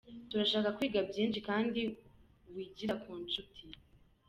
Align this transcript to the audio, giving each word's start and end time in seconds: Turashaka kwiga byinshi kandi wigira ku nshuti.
Turashaka 0.29 0.69
kwiga 0.77 0.99
byinshi 1.09 1.39
kandi 1.49 1.81
wigira 2.53 2.93
ku 3.03 3.11
nshuti. 3.23 3.63